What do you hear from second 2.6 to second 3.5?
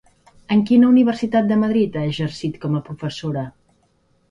com a professora?